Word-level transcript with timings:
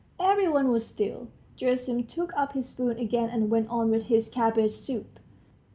Every 0.19 0.47
one 0.47 0.69
was 0.71 0.83
still. 0.87 1.27
Gerasim 1.57 2.07
took 2.07 2.33
up 2.35 2.53
his 2.53 2.67
spoon 2.69 2.97
again 2.97 3.29
and 3.29 3.51
went 3.51 3.69
on 3.69 3.91
with 3.91 4.05
his 4.05 4.29
cabbage 4.29 4.71
soup. 4.71 5.19